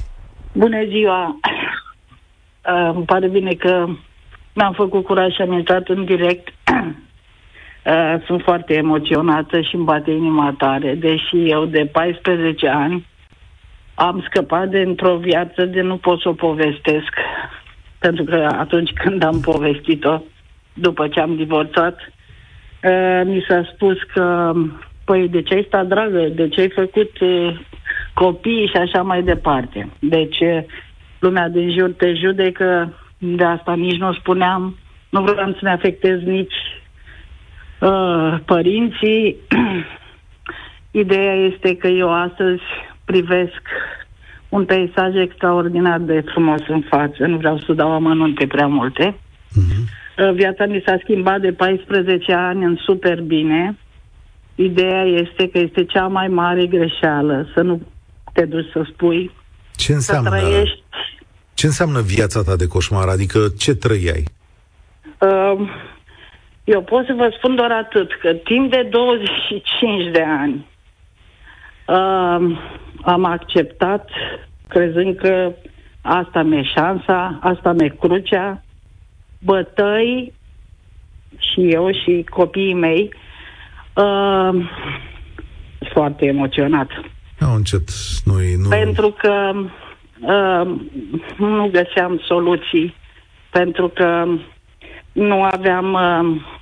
[0.51, 1.39] Bună ziua!
[2.65, 3.85] Uh, îmi pare bine că
[4.53, 6.47] mi-am făcut curaj și am intrat în direct.
[7.85, 13.05] Uh, sunt foarte emoționată și îmi bate inima tare, deși eu de 14 ani
[13.99, 17.13] am scăpat de într-o viață de nu pot să o povestesc.
[17.99, 20.21] Pentru că atunci când am povestit-o,
[20.73, 24.53] după ce am divorțat, uh, mi s-a spus că,
[25.05, 27.59] păi, de ce ai stat dragă, de ce ai făcut uh,
[28.13, 29.89] copii și așa mai departe.
[29.99, 30.63] Deci, uh,
[31.19, 34.77] lumea din jur te judecă, de asta nici nu spuneam,
[35.09, 36.55] nu vreau să ne afectez nici
[37.79, 39.35] uh, părinții.
[40.91, 42.61] Ideea este că eu astăzi
[43.05, 43.61] privesc
[44.49, 47.25] un peisaj extraordinar de frumos în față.
[47.25, 49.15] Nu vreau să dau amănunte prea multe.
[49.15, 49.83] Uh-huh.
[50.17, 53.77] Uh, viața mi s-a schimbat de 14 ani în super bine.
[54.55, 57.81] Ideea este că este cea mai mare greșeală să nu
[58.33, 59.31] te duci să spui,
[59.75, 60.83] ce înseamnă, să trăiești.
[61.53, 63.07] Ce înseamnă viața ta de coșmar?
[63.07, 64.23] Adică ce trăiai?
[65.19, 65.69] Uh,
[66.73, 70.65] eu pot să vă spun doar atât, că timp de 25 de ani
[71.87, 72.57] uh,
[73.01, 74.09] am acceptat,
[74.67, 75.53] crezând că
[76.01, 78.63] asta mi-e șansa, asta mi-e crucea,
[79.39, 80.33] bătăi
[81.37, 83.13] și eu și copiii mei
[83.93, 84.69] uh,
[85.93, 86.89] foarte emoționat.
[87.39, 87.89] Nu, încet,
[88.23, 88.69] nu, nu...
[88.69, 89.51] Pentru că
[90.19, 90.75] uh,
[91.37, 92.95] nu găseam soluții,
[93.51, 94.25] pentru că
[95.11, 96.57] nu aveam uh,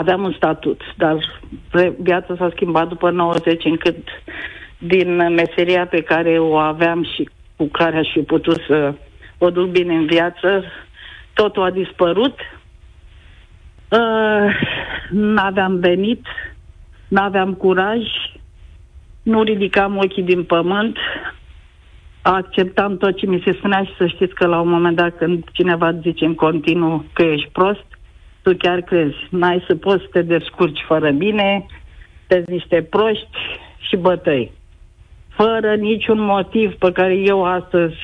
[0.00, 1.16] aveam un statut, dar
[1.98, 3.96] viața s-a schimbat după 90 încât
[4.78, 8.94] din meseria pe care o aveam și cu care aș fi putut să
[9.38, 10.64] o duc bine în viață,
[11.34, 12.38] totul a dispărut.
[13.88, 14.54] Uh,
[15.10, 16.26] n-aveam venit,
[17.08, 18.02] n-aveam curaj,
[19.22, 20.96] nu ridicam ochii din pământ,
[22.22, 25.44] acceptam tot ce mi se spunea și să știți că la un moment dat când
[25.52, 27.89] cineva zice în continuu că ești prost,
[28.42, 29.16] tu chiar crezi.
[29.30, 31.66] N-ai să poți să te descurci fără bine,
[32.26, 33.38] te niște proști
[33.78, 34.52] și bătăi.
[35.28, 37.96] Fără niciun motiv pe care eu astăzi,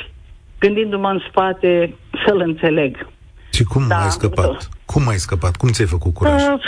[0.59, 1.95] gândindu-mă în spate,
[2.27, 3.09] să-l înțeleg.
[3.53, 4.69] Și cum da, ai scăpat?
[4.85, 5.57] Cum ai scăpat?
[5.57, 6.43] Cum ți-ai făcut curaj?
[6.43, 6.61] Uh,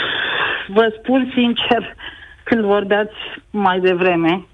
[0.68, 1.94] vă spun sincer,
[2.44, 3.14] când vorbeați
[3.50, 4.46] mai devreme,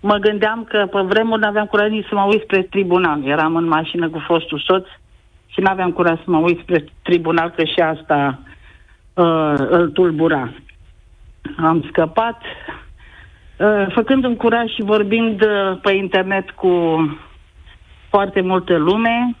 [0.00, 3.26] mă gândeam că pe vremuri n-aveam curaj nici să mă uit spre tribunal.
[3.26, 4.86] Eram în mașină cu fostul soț
[5.58, 8.38] și n-aveam curaj să mă uit spre tribunal, că și asta
[9.14, 10.52] uh, îl tulbura.
[11.56, 12.42] Am scăpat,
[13.56, 16.70] uh, făcând un curaj și vorbind uh, pe internet cu
[18.08, 19.36] foarte multe lume.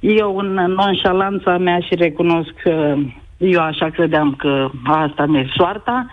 [0.00, 2.94] Eu, în nonșalanța mea și recunosc că
[3.36, 6.06] eu așa credeam că asta mi-e soarta,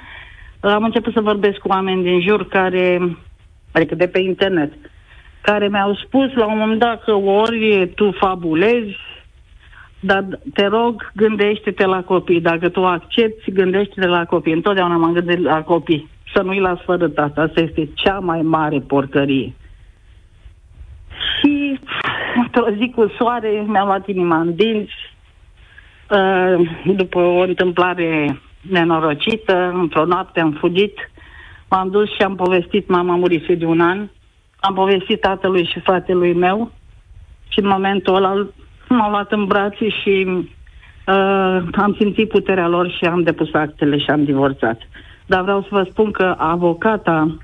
[0.59, 3.17] am început să vorbesc cu oameni din jur care,
[3.71, 4.73] adică de pe internet,
[5.41, 8.97] care mi-au spus la un moment dat că ori tu fabulezi,
[9.99, 12.41] dar te rog, gândește-te la copii.
[12.41, 14.53] Dacă tu accepti, gândește-te la copii.
[14.53, 16.09] Întotdeauna m-am gândit la copii.
[16.33, 17.41] Să nu-i las fără tată.
[17.41, 19.53] Asta este cea mai mare porcărie.
[21.39, 21.79] Și
[22.35, 24.93] într-o zi cu soare, mi-am luat inima în dinți.
[26.09, 31.11] Uh, după o întâmplare nenorocită, într-o noapte am fugit.
[31.69, 34.07] M-am dus și am povestit, mama murise de un an.
[34.61, 36.71] Am povestit tatălui și fratelui meu
[37.47, 38.47] și în momentul ăla
[38.87, 44.09] m-au luat în brațe și uh, am simțit puterea lor și am depus actele și
[44.09, 44.81] am divorțat.
[45.25, 47.37] Dar vreau să vă spun că avocata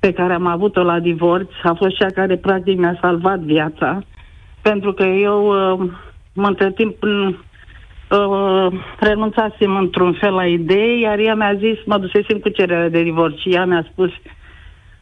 [0.00, 4.02] pe care am avut-o la divorț a fost cea care practic mi-a salvat viața,
[4.62, 5.90] pentru că eu uh,
[6.34, 7.34] între timp uh,
[8.98, 13.36] renunțasem într-un fel la idei, iar ea mi-a zis, mă dusesem cu cererea de divorț
[13.38, 14.10] și ea mi-a spus,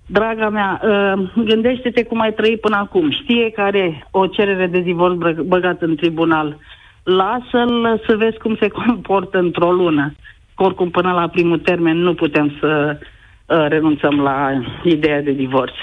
[0.06, 3.10] draga mea, uh, gândește-te cum ai trăit până acum.
[3.10, 6.58] Știe că are o cerere de divorț băgată în tribunal.
[7.02, 10.14] Lasă-l să vezi cum se comportă într-o lună.
[10.54, 15.74] Oricum, până la primul termen nu putem să uh, renunțăm la ideea de divorț.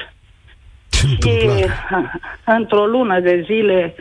[1.19, 1.65] Ce și
[2.57, 3.95] într-o lună de zile,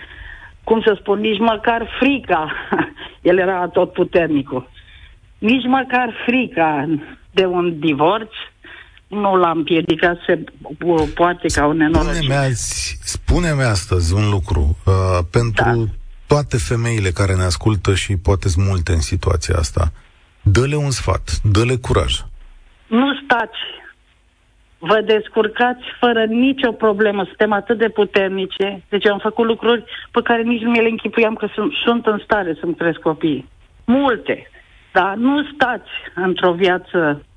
[0.64, 2.52] cum să spun, nici măcar frica,
[3.22, 4.68] el era tot puternicul,
[5.38, 6.88] nici măcar frica
[7.30, 8.30] de un divorț
[9.10, 10.38] nu l-a împiedicat să
[11.14, 12.14] poate ca un nenorocit.
[12.14, 14.76] Spune-mi, azi, spune-mi astăzi un lucru.
[14.86, 15.84] Uh, pentru da.
[16.26, 19.92] toate femeile care ne ascultă și poate sunt multe în situația asta,
[20.42, 22.12] dă-le un sfat, dă-le curaj.
[22.86, 23.60] Nu stați.
[24.78, 27.24] Vă descurcați fără nicio problemă.
[27.24, 28.82] Suntem atât de puternice.
[28.88, 32.20] Deci am făcut lucruri pe care nici nu mi le închipuiam că sunt, sunt în
[32.24, 33.48] stare să-mi cresc copiii.
[33.84, 34.50] Multe.
[34.92, 37.29] Dar nu stați într-o viață uh,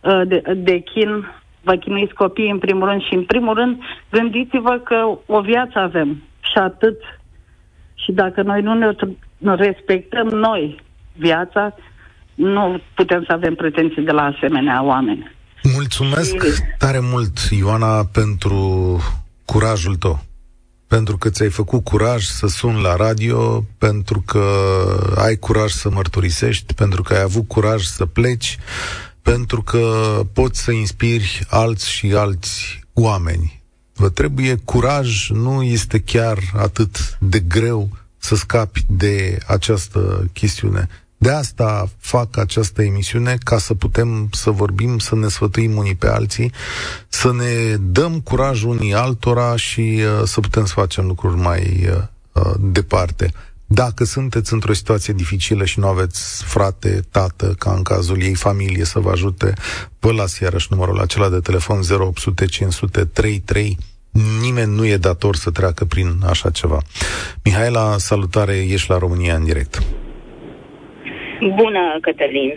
[0.00, 1.26] de, de chin,
[1.62, 3.78] vă chinuiți copiii în primul rând și în primul rând
[4.10, 6.96] gândiți-vă că o viață avem și atât.
[7.94, 10.82] Și dacă noi nu ne respectăm noi
[11.16, 11.74] viața,
[12.34, 15.36] nu putem să avem pretenții de la asemenea oameni.
[15.74, 16.60] Mulțumesc și...
[16.78, 18.98] tare mult, Ioana, pentru
[19.44, 20.20] curajul tău.
[20.86, 24.44] Pentru că ți-ai făcut curaj să suni la radio, pentru că
[25.16, 28.58] ai curaj să mărturisești, pentru că ai avut curaj să pleci,
[29.30, 33.62] pentru că poți să inspiri alți și alți oameni.
[33.94, 37.88] Vă trebuie curaj, nu este chiar atât de greu
[38.18, 40.88] să scapi de această chestiune.
[41.16, 46.08] De asta fac această emisiune, ca să putem să vorbim, să ne sfătuim unii pe
[46.08, 46.52] alții,
[47.08, 52.02] să ne dăm curaj unii altora și uh, să putem să facem lucruri mai uh,
[52.32, 53.32] uh, departe.
[53.70, 58.84] Dacă sunteți într-o situație dificilă și nu aveți frate, tată, ca în cazul ei, familie
[58.84, 59.52] să vă ajute,
[60.00, 63.76] vă las iarăși numărul acela de telefon 0800 500 33
[64.42, 66.78] Nimeni nu e dator să treacă prin așa ceva.
[67.44, 69.78] Mihaela, salutare, ești la România în direct.
[71.40, 72.50] Bună, Cătălin.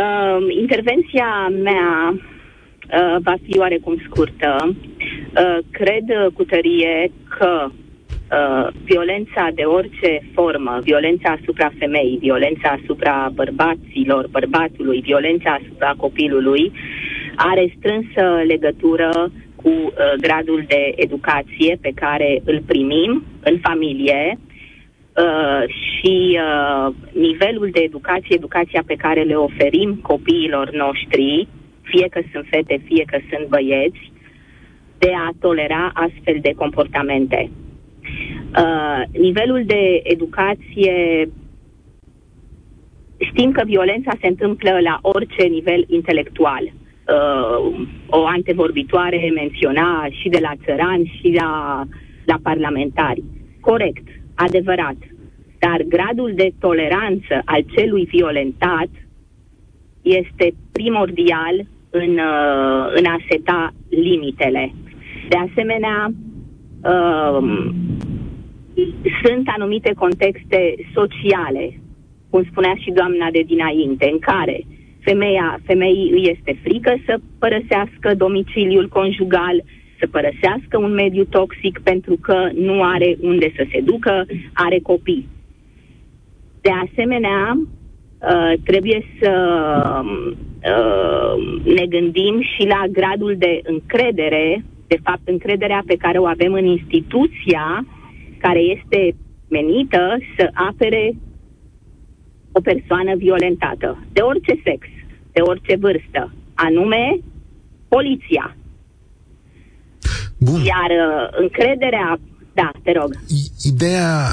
[0.00, 4.56] Uh, intervenția mea uh, va fi oarecum scurtă.
[4.66, 7.68] Uh, cred cu tărie că
[8.12, 16.72] uh, violența de orice formă, violența asupra femeii, violența asupra bărbaților, bărbatului, violența asupra copilului,
[17.36, 24.38] are strânsă legătură cu uh, gradul de educație pe care îl primim în familie,
[25.16, 31.48] Uh, și uh, nivelul de educație, educația pe care le oferim copiilor noștri,
[31.82, 34.12] fie că sunt fete, fie că sunt băieți,
[34.98, 37.50] de a tolera astfel de comportamente.
[38.58, 41.28] Uh, nivelul de educație
[43.18, 46.62] știm că violența se întâmplă la orice nivel intelectual.
[46.62, 51.82] Uh, o antevorbitoare menționa și de la țărani și la,
[52.24, 53.22] la parlamentari.
[53.60, 54.96] Corect adevărat.
[55.58, 58.88] Dar gradul de toleranță al celui violentat
[60.02, 64.74] este primordial în, uh, în a seta limitele.
[65.28, 66.12] De asemenea,
[66.82, 67.70] uh,
[69.22, 71.80] sunt anumite contexte sociale,
[72.30, 74.64] cum spunea și doamna de dinainte, în care
[75.00, 79.62] femeia, femeii îi este frică să părăsească domiciliul conjugal,
[79.98, 85.28] să părăsească un mediu toxic pentru că nu are unde să se ducă, are copii.
[86.60, 89.32] De asemenea, uh, trebuie să
[90.04, 96.52] uh, ne gândim și la gradul de încredere, de fapt încrederea pe care o avem
[96.52, 97.86] în instituția
[98.44, 99.16] care este
[99.48, 101.14] menită să apere
[102.52, 104.86] o persoană violentată, de orice sex,
[105.32, 107.18] de orice vârstă, anume
[107.88, 108.56] poliția.
[110.38, 110.60] Bun.
[110.64, 112.18] Iar uh, încrederea
[112.54, 113.18] da, te rog.
[113.64, 114.28] Ideea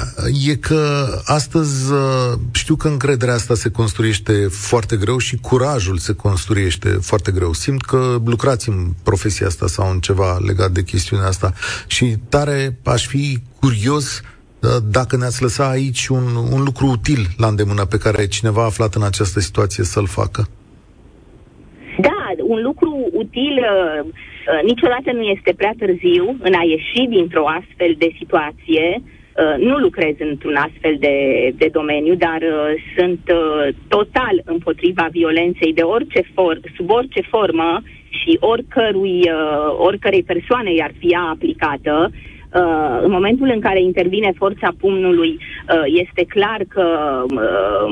[0.48, 6.14] e că astăzi uh, știu că încrederea asta se construiește foarte greu și curajul se
[6.14, 7.52] construiește foarte greu.
[7.52, 11.52] Simt că lucrați în profesia asta sau în ceva legat de chestiunea asta
[11.86, 17.46] și tare aș fi curios uh, dacă ne-ați lăsa aici un, un lucru util la
[17.46, 20.48] îndemână pe care cineva aflat în această situație să-l facă.
[22.00, 23.58] Da, un lucru util
[24.50, 29.02] uh, Uh, niciodată nu este prea târziu în a ieși dintr-o astfel de situație.
[29.02, 31.16] Uh, nu lucrez într-un astfel de,
[31.56, 33.20] de domeniu, dar uh, sunt
[33.88, 39.22] total împotriva violenței de orice for, sub orice formă și oricărui,
[39.76, 42.10] oricărei persoane i-ar fi ea aplicată.
[42.54, 46.88] Uh, în momentul în care intervine forța pumnului, uh, este clar că
[47.34, 47.90] uh,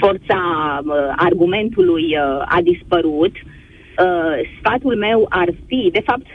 [0.00, 0.40] forța
[1.16, 3.32] argumentului a dispărut.
[4.04, 6.26] Uh, sfatul meu ar fi, de fapt,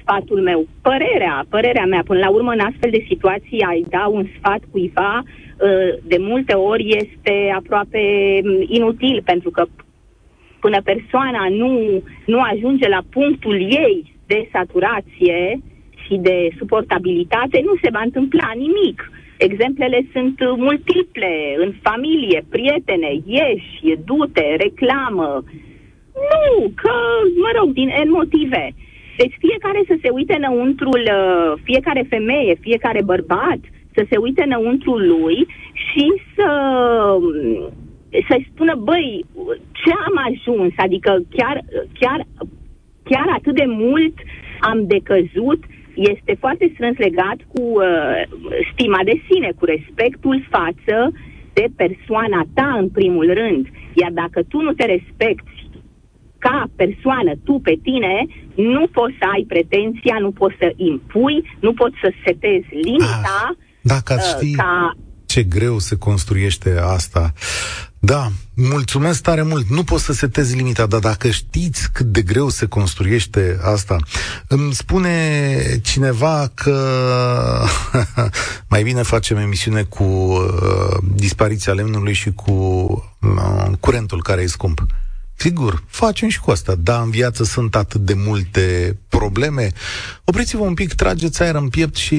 [0.00, 4.26] sfatul meu, părerea, părerea mea, până la urmă, în astfel de situații, ai da un
[4.36, 8.00] sfat cuiva, uh, de multe ori este aproape
[8.44, 9.66] um, inutil, pentru că
[10.60, 15.60] până persoana nu, nu ajunge la punctul ei de saturație
[16.06, 19.10] și de suportabilitate, nu se va întâmpla nimic.
[19.36, 25.44] Exemplele sunt multiple, în familie, prietene, ieși, du-te, reclamă,
[26.30, 26.94] nu, că,
[27.44, 28.64] mă rog, din N motive.
[29.16, 33.60] Deci fiecare să se uite înăuntrul, uh, fiecare femeie, fiecare bărbat,
[33.94, 36.48] să se uite înăuntrul lui și să
[38.28, 39.24] să-i spună, băi,
[39.72, 40.72] ce am ajuns?
[40.76, 41.64] Adică chiar,
[42.00, 42.26] chiar,
[43.02, 44.14] chiar atât de mult
[44.60, 45.64] am decăzut,
[45.94, 48.22] este foarte strâns legat cu uh,
[48.72, 51.12] stima de sine, cu respectul față
[51.52, 53.66] de persoana ta în primul rând.
[53.94, 55.59] Iar dacă tu nu te respecti
[56.44, 58.14] ca persoană, tu pe tine,
[58.74, 63.40] nu poți să ai pretenția, nu poți să impui, nu poți să setezi limita.
[63.48, 64.96] Ah, dacă ați uh, ști ca...
[65.26, 67.32] ce greu se construiește asta.
[68.02, 69.66] Da, mulțumesc tare mult.
[69.66, 73.96] Nu poți să setezi limita, dar dacă știți cât de greu se construiește asta,
[74.48, 76.76] îmi spune cineva că
[78.72, 84.86] mai bine facem emisiune cu uh, dispariția lemnului și cu uh, curentul care e scump.
[85.42, 89.72] Sigur, facem și cu asta, dar în viață sunt atât de multe probleme.
[90.24, 92.18] Opriți-vă un pic, trageți aer în piept și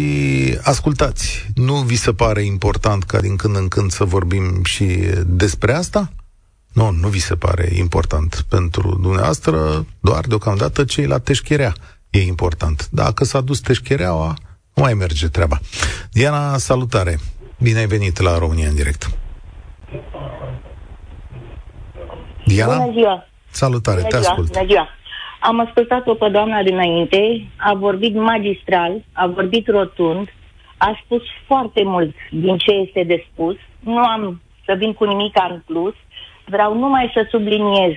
[0.61, 1.49] ascultați.
[1.55, 4.85] Nu vi se pare important ca din când în când să vorbim și
[5.25, 6.11] despre asta?
[6.73, 11.73] Nu, nu vi se pare important pentru dumneavoastră, doar deocamdată cei la teșcherea
[12.09, 12.87] e important.
[12.91, 14.35] Dacă s-a dus teșchereaua,
[14.73, 15.59] nu mai merge treaba.
[16.11, 17.19] Diana, salutare!
[17.59, 19.09] Bine ai venit la România în direct!
[22.51, 22.77] Diana?
[22.77, 23.27] Bună ziua!
[23.49, 24.31] Salutare, Bună te ziua.
[24.31, 24.51] ascult.
[24.53, 24.87] Bună ziua!
[25.39, 30.27] Am ascultat-o pe doamna dinainte, a vorbit magistral, a vorbit rotund,
[30.77, 33.55] a spus foarte mult din ce este de spus.
[33.79, 35.93] Nu am să vin cu nimic în plus,
[36.45, 37.93] vreau numai să subliniez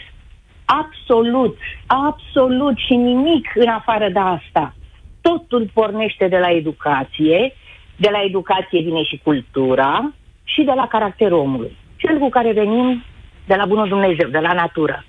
[0.65, 4.75] absolut, absolut și nimic în afară de asta.
[5.21, 7.55] Totul pornește de la educație,
[7.97, 10.13] de la educație vine și cultura
[10.45, 11.77] și de la caracterul omului.
[11.97, 13.05] Cel cu care venim
[13.47, 15.05] de la Bunul Dumnezeu, de la natură.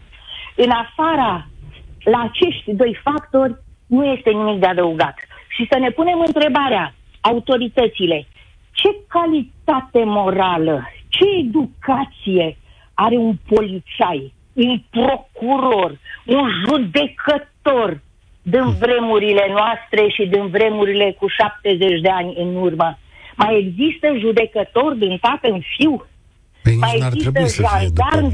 [0.55, 1.47] În afara
[2.03, 3.55] la acești doi factori
[3.87, 5.15] nu este nimic de adăugat.
[5.47, 8.27] Și să ne punem întrebarea, autoritățile,
[8.71, 12.57] ce calitate morală, ce educație
[12.93, 18.01] are un polițai, un procuror, un judecător
[18.41, 22.97] din vremurile noastre și din vremurile cu 70 de ani în urmă.
[23.35, 26.05] Mai există judecători din tată în fiu?
[26.65, 28.27] Păi mai există jandarm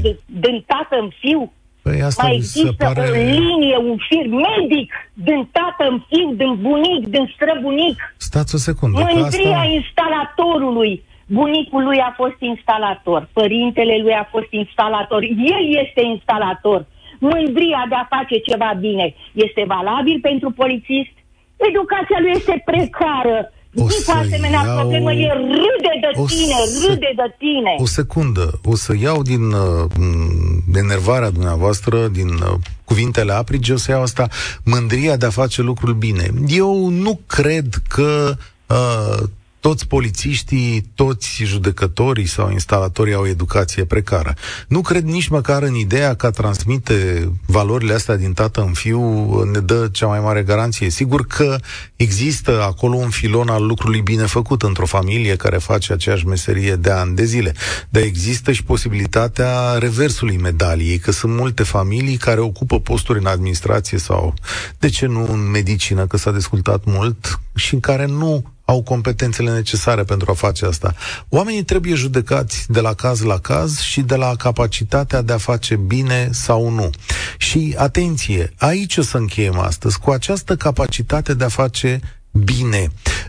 [0.44, 1.52] din tată în fiu?
[1.82, 3.00] Păi asta mai există pare...
[3.00, 4.88] o linie, un fir medic
[5.28, 7.96] din tată în fiu, din bunic, din străbunic.
[8.16, 8.96] Stați o secundă.
[8.98, 9.72] Mândria asta...
[9.78, 10.92] instalatorului.
[11.26, 15.22] Bunicul lui a fost instalator, părintele lui a fost instalator,
[15.56, 16.80] el este instalator.
[17.18, 21.14] Mândria de a face ceva bine este valabil pentru polițist?
[21.68, 24.78] Educația lui este precară o să asemenea iau...
[24.78, 26.86] problemă e râde de o tine, să...
[26.86, 27.76] râde de tine.
[27.78, 29.90] O secundă, o să iau din uh,
[30.74, 32.54] enervarea dumneavoastră, din uh,
[32.84, 34.28] cuvintele aprige, o să iau asta,
[34.64, 36.30] mândria de a face lucrul bine.
[36.48, 38.34] Eu nu cred că
[38.66, 39.28] uh,
[39.62, 44.34] toți polițiștii, toți judecătorii sau instalatorii au educație precară.
[44.68, 49.00] Nu cred nici măcar în ideea că a transmite valorile astea din tată în fiu
[49.42, 50.90] ne dă cea mai mare garanție.
[50.90, 51.58] Sigur că
[51.96, 56.90] există acolo un filon al lucrului bine făcut într-o familie care face aceeași meserie de
[56.90, 57.54] ani de zile.
[57.88, 63.98] Dar există și posibilitatea reversului medaliei, că sunt multe familii care ocupă posturi în administrație
[63.98, 64.34] sau,
[64.78, 69.50] de ce nu, în medicină, că s-a discutat mult, și în care nu au competențele
[69.50, 70.94] necesare pentru a face asta.
[71.28, 75.76] Oamenii trebuie judecați de la caz la caz și de la capacitatea de a face
[75.76, 76.90] bine sau nu.
[77.36, 82.00] Și atenție, aici o să încheiem astăzi, cu această capacitate de a face
[82.32, 82.88] bine.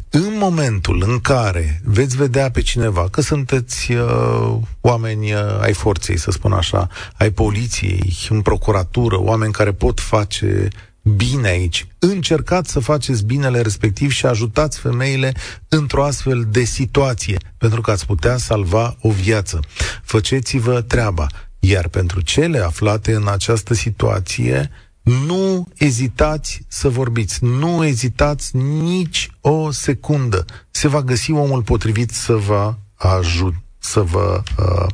[0.09, 6.17] În momentul în care veți vedea pe cineva că sunteți uh, oameni uh, ai forței,
[6.17, 10.67] să spun așa, ai poliției, în procuratură, oameni care pot face
[11.04, 11.88] bine aici.
[11.99, 15.34] Încercați să faceți binele respectiv și ajutați femeile
[15.68, 19.60] într-o astfel de situație, pentru că ați putea salva o viață.
[20.04, 21.28] Făceți-vă treaba.
[21.60, 24.70] Iar pentru cele aflate în această situație,
[25.01, 30.45] nu ezitați să vorbiți, nu ezitați nici o secundă.
[30.72, 34.88] Se va găsi omul potrivit să vă, ajut, să vă uh,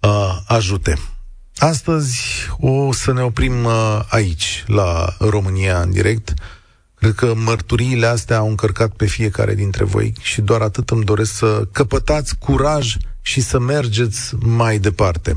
[0.00, 0.98] uh, ajute.
[1.58, 2.20] Astăzi
[2.58, 6.34] o să ne oprim uh, aici, la România în direct.
[6.94, 11.32] Cred că mărturiile astea au încărcat pe fiecare dintre voi și doar atât îmi doresc
[11.32, 15.34] să căpătați curaj și să mergeți mai departe.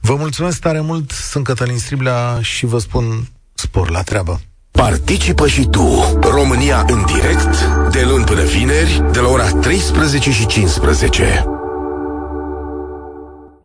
[0.00, 4.40] Vă mulțumesc tare mult, sunt Cătălin Striblea și vă spun spor la treabă.
[4.70, 10.46] Participă și tu, România în direct, de luni până vineri, de la ora 13 și
[10.46, 11.59] 15.